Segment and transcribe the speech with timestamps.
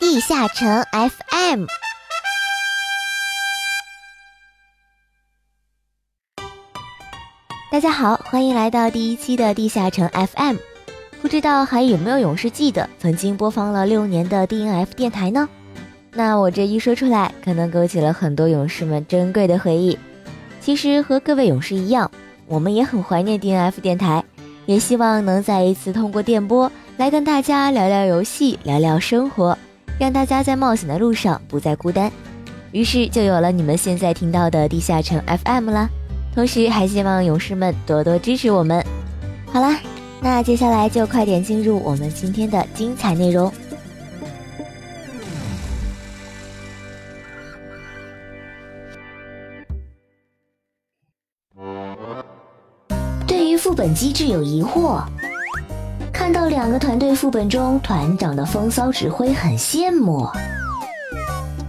[0.00, 1.66] 地下城 FM。
[7.72, 10.56] 大家好，欢迎来到第一期的地下城 FM。
[11.20, 15.48] 不知道还有没有勇士记得曾经播放了六年的 DNF 电台呢？
[16.12, 19.98] 那我这一说出来，可能勾起了很多勇士们珍贵的回忆。
[20.60, 22.08] 其实和各位勇士一样，
[22.46, 24.24] 我们也很怀念 DNF 电台，
[24.66, 29.58] 也希望能再一次通过电波来跟大家聊聊游戏，聊聊生活，
[29.98, 32.10] 让大家在冒险的路上不再孤单。
[32.72, 35.88] 于是就有了你们现在听到的地下城 FM 啦。
[36.34, 38.84] 同时还希望勇士们多多支持我们。
[39.52, 39.80] 好啦，
[40.20, 43.52] 那接下来就快点进入我们今天的精彩内容。
[53.26, 55.02] 对于副本机制有疑惑，
[56.28, 60.28] 看到两个团队副本中团长的风骚指挥很羡慕，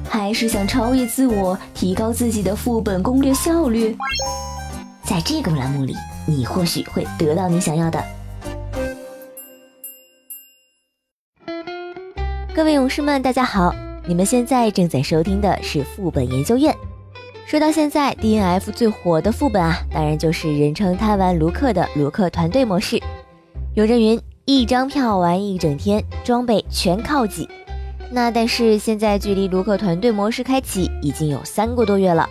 [0.09, 3.95] 还是想超越自我，提高自己的副本攻略效率。
[5.01, 5.95] 在这个栏目里，
[6.27, 8.03] 你或许会得到你想要的。
[12.53, 13.73] 各位勇士们，大家好！
[14.05, 16.75] 你们现在正在收听的是副本研究院。
[17.45, 23.01] 说到现在，DNF 最火的副本啊，当然就是人称贪玩卢克的卢克团队模式。
[23.75, 24.19] 有人云，
[24.51, 27.47] 一张票玩一整天，装备全靠挤。
[28.09, 32.27] 那但是现在距离卢克团队模式开启已经有三个多月了，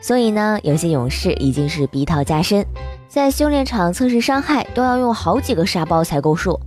[0.00, 2.64] 所以呢，有些勇士已经是鼻套加深，
[3.06, 6.58] 在修炼场测试伤害都要用好几个沙包才够数，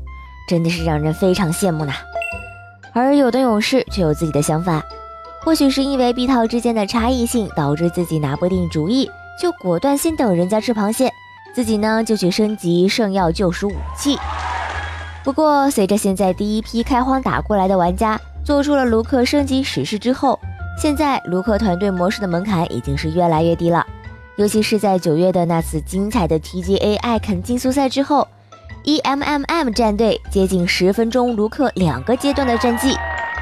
[0.48, 1.92] 真的是让人非常羡慕呢。
[2.94, 4.84] 而有的勇士却有自己的想法。
[5.44, 9.10] 或许是因为币套之间的差异性导致自己拿不定主意，
[9.42, 11.12] 就果断先等人家吃螃蟹，
[11.56, 14.16] 自己呢就去升级圣药救赎武器。
[15.26, 20.40] 不过随着现在第一批开荒打过来的玩家做出了卢克升级史诗之后，
[20.80, 23.84] 现在卢克团队模式的门槛已经是越来越低了。
[24.38, 28.28] 尤其是在九月的那次精彩的 TGA 艾肯竞速赛之后
[28.84, 32.96] ，EMMM 战队接近十分钟卢克两个阶段的战绩。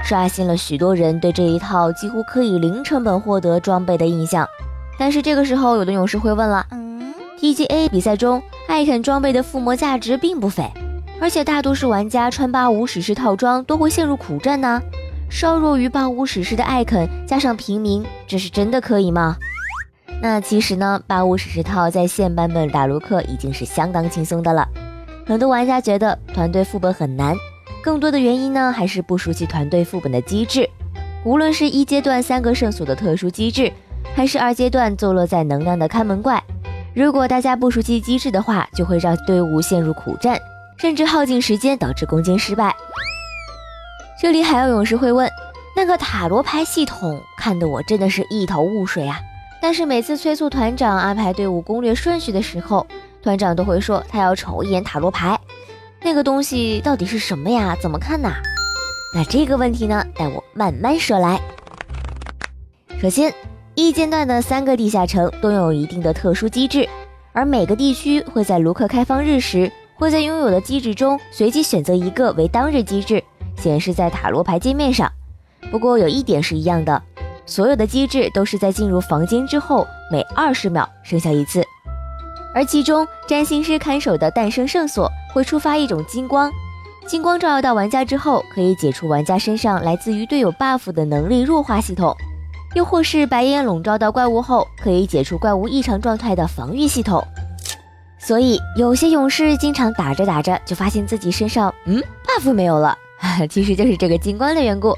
[0.06, 4.48] 刷新了许多人对这一套几乎可以零成本获得装备的印象，
[4.98, 6.66] 但是这个时候有的勇士会问了
[7.42, 10.72] ：TGA 比赛中艾肯装备的附魔价值并不菲，
[11.22, 14.82] 而且大多数玩家穿八五史诗套装都会陷入苦战呢。
[15.30, 19.36] 稍弱于八五史诗的艾肯加上平民，这是真的可以吗？
[20.22, 24.68] 那其实呢，八五史诗套在现版本打卢克已经是相当轻松的了。
[25.26, 27.36] 很多玩家觉得团队副本很难。
[27.82, 30.70] 更多的原因呢，还是不熟悉团队副本的机制。
[31.26, 33.72] 无论是一阶段三个圣所的特殊机制，
[34.16, 36.42] 还是二阶段坐落在能量的看门怪，
[36.94, 40.38] 如果大家不熟悉机制的话，就会让队伍陷入苦战，
[40.78, 42.76] 甚至耗尽时间，导致攻坚失败。
[44.22, 45.30] 这里还有勇士会问，
[45.76, 49.20] 那个塔罗牌系统看得我真的是一头雾水啊！
[49.62, 52.86] 但是每次催促团长安排队伍攻略顺序的时候，
[53.22, 55.40] 团长都会说他要瞅一眼塔罗牌。
[56.02, 57.78] 那个东西到底是什么呀？
[57.82, 58.34] 怎么看呐？
[59.16, 61.40] 那这个问题呢，待我慢慢说来。
[63.02, 63.34] 首先，
[63.76, 66.88] 一阶段的三个地下城都有一定的特殊机制，
[67.32, 69.72] 而每个地区会在卢克开放日时，
[70.04, 73.24] 会在拥有的机制中随机选择一个为当日机制，
[73.56, 75.10] 显示在塔罗牌界面上。
[75.72, 77.02] 不过有一点是一样的，
[77.46, 81.64] 所有的机制都是在进入房间之后每二十秒生效一次。
[82.54, 86.52] 而其中，占星师看守的诞生圣所会触发一种金光，
[87.08, 92.14] 金光照耀到玩家之后，可以解除玩家身上来自于队友 buff 的能力弱化系统；
[92.76, 97.26] 又或是白烟笼罩到怪物后，可以解除怪物异常状态的防御系统。
[98.26, 102.98] 所以，有些勇士经常打着打着就发现自己身上，嗯，buff 没有了，
[103.50, 104.96] 其实就是这个金光的缘故。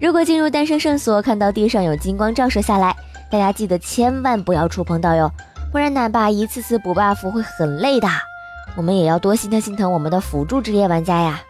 [0.00, 2.94] 如果进入单身圣所看到地上有金光照射下来，
[3.30, 5.30] 大家记得千万不要触碰到哟。
[5.72, 8.08] 不然奶爸一次次补 buff 会很累的，
[8.76, 11.42] 我们也要多心疼心疼我们的辅助职业玩家呀。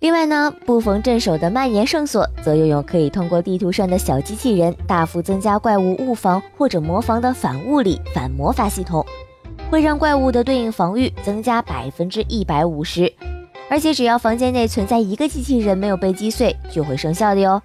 [0.00, 9.04] 另外呢，不逢镇守的蔓延圣所则拥有可以通过地图上的小机器人大幅增加怪物物防或者魔防的反物理反魔法系统，
[9.70, 13.12] 会让怪物的对应防御增加百分之一百五十，
[13.68, 17.60] 而且只要房间内存在一个机器人没有被击碎就会生效的哟。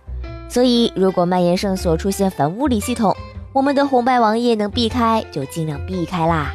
[0.50, 3.16] 所以如果蔓延圣所出现反物理系统，
[3.54, 6.54] 我们的红白王爷能避开就尽量避开啦，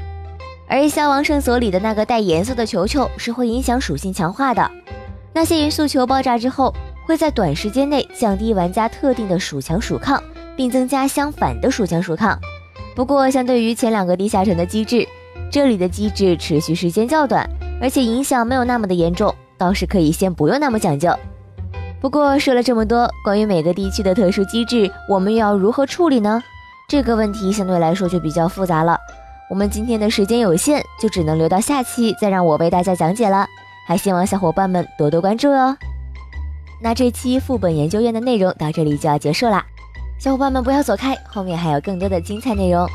[0.66, 4.70] 而消亡圣所里的那个带颜色的球球是会影响属性强化的，
[5.32, 6.74] 那些元素球爆炸之后
[7.06, 10.22] 会在短时间内降低玩家特定的属强属抗，
[10.56, 12.38] 并增加相反的属强属抗。
[12.94, 15.06] 不过相对于前两个地下城的机制，
[15.56, 17.48] 这里的机制持续时间较短，
[17.80, 21.10] 而且影响没有那么的严重，倒是可以先不用那么讲究。
[21.98, 26.42] 不过说了这么多，关于每个地区的特殊机制，我们又要如何处理呢？
[26.90, 28.98] 这个问题相对来说就比较复杂了。
[29.48, 33.46] 我们今天的时间有限，就只能留到下期再让我为大家讲解了。
[33.88, 35.74] 还希望小伙伴们多多关注哦。
[36.82, 39.64] 那这期副本研究院的内容到这里就要结束啦，
[40.18, 42.86] 小伙伴们不要走开，后面还有更多的精彩内容。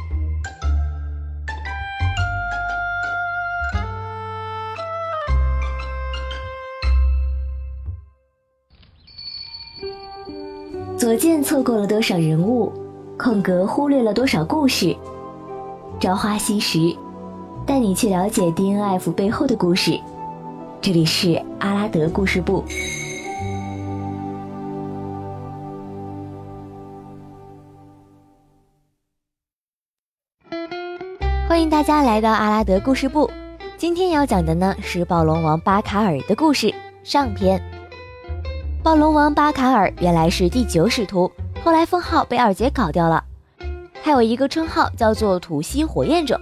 [11.11, 12.71] 可见错过了多少人物，
[13.17, 14.95] 空格忽略了多少故事。
[15.99, 16.95] 朝花夕拾，
[17.65, 19.99] 带你去了解 DNF 背后的故事。
[20.79, 22.63] 这里是阿拉德故事部，
[31.49, 33.29] 欢迎大家来到阿拉德故事部。
[33.77, 36.73] 今天要讲的呢是暴龙王巴卡尔的故事
[37.03, 37.61] 上篇。
[38.83, 41.31] 暴龙王巴卡尔原来是第九使徒，
[41.63, 43.23] 后来封号被二姐搞掉了。
[44.01, 46.41] 还有一个称号叫做土系火焰者，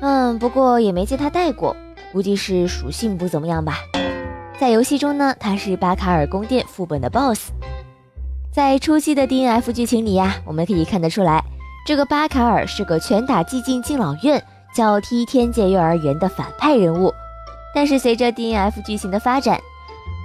[0.00, 1.74] 嗯，不过也没见他带过，
[2.12, 3.78] 估计是属性不怎么样吧。
[4.60, 7.50] 在游戏中呢，他是巴卡尔宫殿副本的 BOSS。
[8.52, 11.42] 在初期的 DNF 剧情里呀，我们可以看得出来，
[11.84, 14.40] 这个巴卡尔是个拳打寂静敬老院、
[14.72, 17.12] 脚踢天界幼儿园的反派人物。
[17.74, 19.60] 但是随着 DNF 剧情的发展，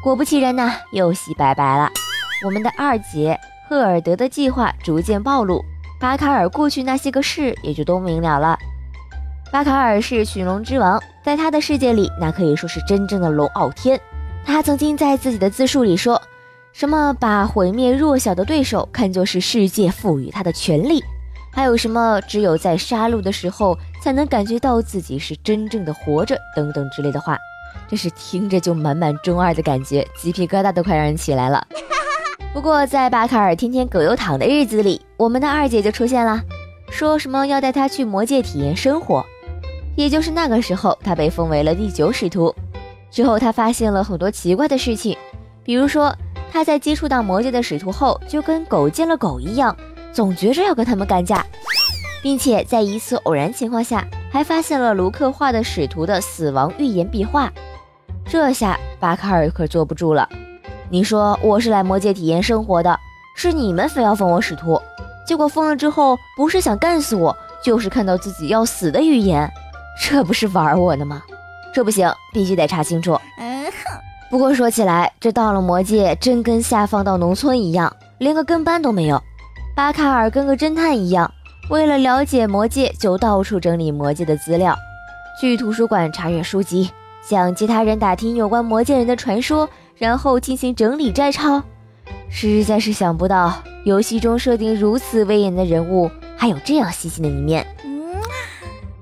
[0.04, 1.88] 果不其然呐，又洗白白了。
[2.44, 3.40] 我们的二姐
[3.70, 5.64] 赫尔德的计划逐渐暴露，
[6.00, 8.58] 巴卡尔过去那些个事也就都明了了。
[9.52, 14.00] 巴卡尔是驯龙之王，在他的世界里，那可以说是真正的龙傲天。
[14.44, 16.20] 他曾经在自己的自述里说，
[16.74, 21.04] 什么把毁灭弱小的对手看作是世界赋予他的权利，
[21.54, 27.38] 还有什么只有在杀戮的时候才能感觉到自己是真正的活着等等之类的话。
[27.88, 31.66] 这是听着就满满中二的感觉，鸡皮疙瘩都快让人起来了。
[32.54, 36.42] 不过在巴卡尔天天葛优躺的日子里，我们的二姐就出现了，
[36.90, 39.26] 说什么要带他去魔界体验生活。
[39.96, 42.54] 也就是那个时候，他被封为了第九使徒。
[43.10, 45.18] 之后他发现了很多奇怪的事情，
[45.64, 46.16] 比如说
[46.50, 49.76] 他在接触到魔界的使徒后，就跟狗见了狗一样，
[50.14, 51.46] 总觉着要跟他们干架，
[52.22, 57.52] 并且在一次偶然情况下，还发现了卢克画的使徒的死亡预言壁画。
[58.26, 60.28] 这下巴卡尔可坐不住了。
[60.90, 62.98] 你说我是来魔界体验生活的，
[63.36, 64.82] 是你们非要封我使徒，
[65.28, 69.52] 结果封了之后，不是想干死我，就是看到自己要死的预言，
[70.02, 71.22] 这不是玩我呢吗？
[71.74, 73.20] 这不行，必须得查清楚。
[73.38, 73.72] 嗯哼。
[74.30, 79.22] 不过说起来，这到了魔界，真跟下放到农村一样，连个跟班都没有。
[79.76, 81.30] 巴卡尔跟个侦探一样，
[81.72, 84.78] 为了了解魔界，就到处整理魔界的资料，
[85.40, 86.92] 去图书馆查阅书籍。
[87.24, 91.64] 向其他人打听有关魔界人的传说，然后进行整理摘抄。
[92.30, 93.54] 实在是想不到，
[93.86, 97.66] 游戏中设定如此威严的人物，还有这样细心的一面。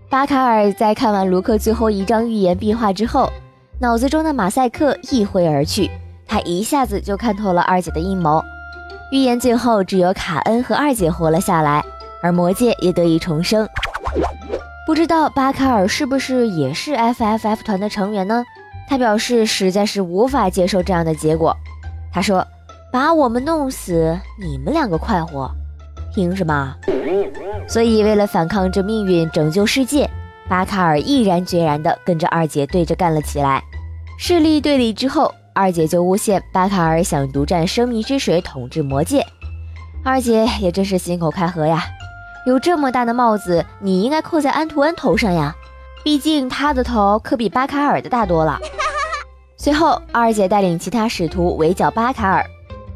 [0.08, 3.32] 巴卡尔在看完卢克最后一张预言壁画之后，
[3.80, 5.90] 脑子中的马赛克一挥而去，
[6.28, 8.44] 他一下子就看透了二姐的阴谋。
[9.12, 11.84] 预言最后只有卡恩和二姐活了下来，
[12.22, 13.68] 而魔界也得以重生。
[14.86, 18.44] 不知道巴卡尔是不是也是 FFF 团的成员呢？
[18.90, 21.56] 他表示实在是无法接受这样的结果。
[22.12, 22.44] 他说
[22.92, 25.52] ：“把我们弄死，你们两个快活，
[26.12, 26.76] 凭什么？”
[27.70, 30.10] 所以为了反抗这命运，拯救世界，
[30.50, 33.64] 巴卡尔毅然决然地跟着二姐对着干了起来。
[34.18, 39.24] 势力对立之后，二姐就诬陷巴卡尔想独占生命之水，统治魔界。
[40.04, 41.84] 二姐也真是心口开河呀。
[42.46, 45.54] 有这么大的帽子，你应该扣在安图恩头上呀，
[46.04, 48.58] 毕竟他的头可比巴卡尔的大多了。
[49.58, 52.46] 随后，二姐带领其他使徒围剿巴卡尔。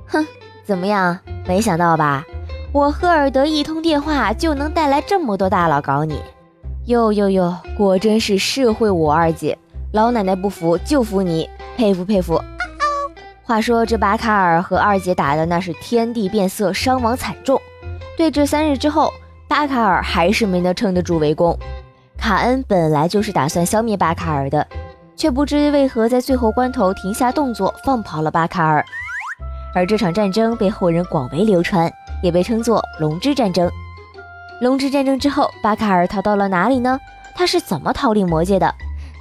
[0.07, 0.25] 哼，
[0.65, 1.19] 怎么样？
[1.45, 2.23] 没想到吧？
[2.71, 6.21] 我赫尔德一通电话就能带来这么多大佬搞你。
[6.85, 9.57] 哟哟哟，果真是社会我二姐，
[9.91, 12.41] 老奶奶不服就服你，佩服佩服。
[13.43, 17.61] 话说这巴卡尔和二姐打的那是天地变色，伤亡惨重。
[18.17, 19.13] 对峙三日之后。
[19.53, 21.55] 巴卡尔还是没能撑得住围攻，
[22.17, 24.67] 卡恩本来就是打算消灭巴卡尔的，
[25.15, 28.83] 却不知为何在最后关头停下动作，放跑了巴卡尔。
[29.75, 31.87] 而这场战争被后人广为流传，
[32.23, 33.69] 也被称作龙之战争。
[34.59, 36.99] 龙之战争之后，巴卡尔逃到了哪里呢？
[37.35, 38.73] 他是怎么逃离魔界的？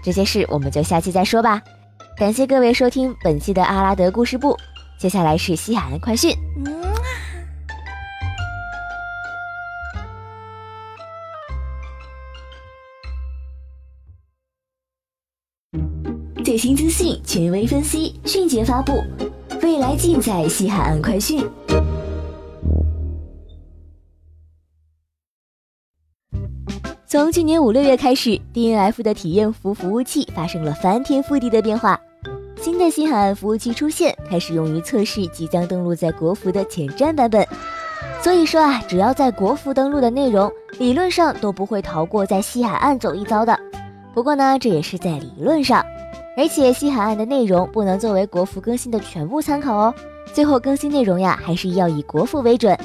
[0.03, 1.61] 这些事我们就下期再说吧。
[2.17, 4.57] 感谢各位收听本期的阿拉德故事部，
[4.99, 6.35] 接下来是西海岸快讯。
[16.53, 19.03] 最新资讯，权威分析，迅捷发布。
[19.63, 21.43] 未来尽在西海岸快讯。
[27.07, 31.99] 从去年五六月开始，DNF 的体验服服务器发生了翻天覆地的变化。
[32.61, 37.49] 新的西海岸服务器出现，开始用于测试即将登陆在国服的前瞻版本。
[38.21, 43.59] 所以说啊，只要在国服登录的内容，理论上都不会逃过在西海岸走一遭的。
[44.13, 45.83] 不过呢，这也是在理论上。
[46.37, 49.95] 而且西海岸的内容不能作为国服更新的全部参考哦，
[50.33, 52.79] 最后更新内容呀，还是要以国服为准。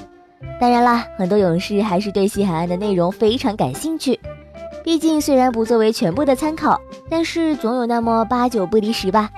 [0.59, 4.19] 当然啦，很多勇士还是对西海岸的内容非常感兴趣，
[4.83, 9.29] 毕竟虽然不作为全部的参考，但是总有那么八九不离十吧。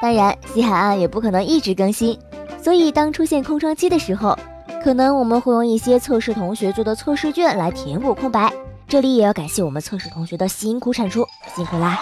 [0.00, 2.18] 当然，西海岸也不可能一直更新，
[2.62, 4.38] 所以当出现空窗期的时候，
[4.82, 8.52] 可能我们会用一些测试同学做的测试卷来填补空白。
[8.86, 11.24] 这里也要感谢我们测试同学的辛苦产出，
[11.56, 11.98] 辛苦啦！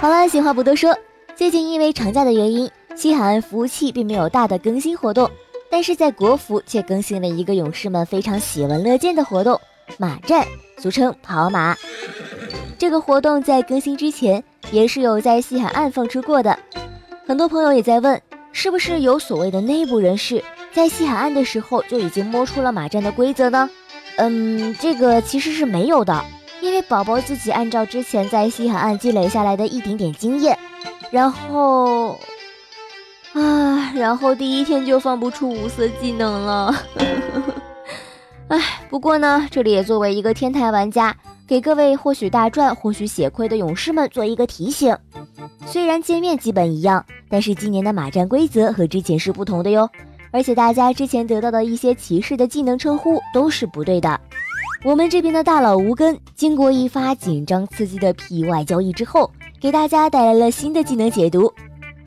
[0.00, 0.96] 好了，闲话不多说。
[1.34, 5.30] 最近因为长假的原因，西海岸服务器并没有大的更新活动，
[5.70, 9.60] 但是在国服却更新了一个勇士们非常喜闻乐见的活动——
[9.98, 10.46] 马战，
[10.78, 11.76] 俗称跑马。
[12.78, 16.58] 这个活动在更新之前也是有在西海岸放出过的。
[17.26, 18.20] 很多朋友也在问，
[18.52, 23.68] 是不是有所谓的内部人士在西海岸的时候就已经摸出了马战的规则呢？
[24.16, 26.24] 嗯，这个其实是没有的。
[26.66, 30.58] 因为宝宝自己按照之前在西海岸积累下来的一点点经验，
[31.12, 32.18] 然后
[33.34, 36.74] 啊，然后第一天就放不出五色技能了。
[38.48, 44.96] 哎，不过呢，这里也作为一个天台玩家，给各位或许大赚或许血亏的勇士们做一个提醒：
[45.66, 49.88] 虽然界面基本一样，但是今年的马战规则和之前是不同的哟。
[50.32, 54.20] 而且大家之前得到的一些骑士的技能称呼都是不对的。
[54.86, 59.28] 我们这边的大佬无根，经过一发紧张刺激的 P 外交易之后，
[59.60, 61.52] 给大家带来了新的技能解读。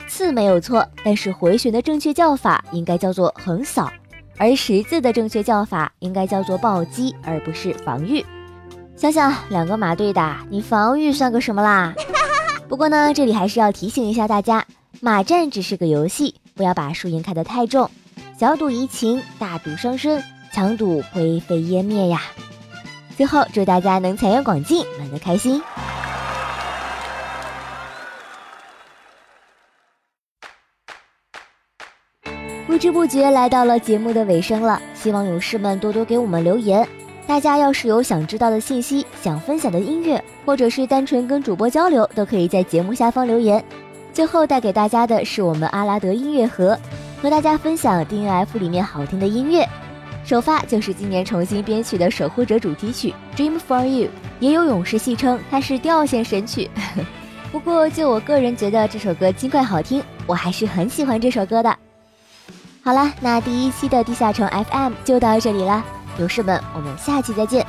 [0.08, 3.92] 刺没有错，但是回旋的正确叫法应该叫做横扫，
[4.38, 8.24] 而十字的正确叫法应该叫做暴击，而不是防御。
[8.96, 11.92] 想想两个马对打，你防御算个什么啦？
[12.66, 14.64] 不过呢，这里还是要提醒一下大家，
[15.02, 17.90] 马战只是个游戏，不要把输赢看得太重。
[18.38, 22.22] 小赌怡情，大赌伤身，强赌灰飞烟灭呀。
[23.16, 25.62] 最后，祝大家能财源广进，玩得开心。
[32.66, 36.86] 不知不觉来到了节目的尾声了，希望勇士们多多给我们留言。
[37.26, 43.62] 大家要是有想知道的信息、想分享的音乐，或者是单纯跟主播交流，都可以在节目下方留言。
[44.12, 46.78] 最后带给大家的是我们阿拉德音乐盒，
[47.20, 49.68] 和大家分享 D N F 里面好听的音乐。
[50.30, 54.06] 首发就是今年重新编曲的《守护者》主题曲《Dream for You》，
[54.38, 56.70] 也有勇士戏称它是掉线神曲。
[57.50, 61.76] 不过就我个人觉得这首歌轻快好听，我还是很喜欢这首歌的。
[62.80, 65.82] 好了，那第一期的地下城 FM 就到这里啦，
[66.20, 67.66] 勇士们，我们下期再见。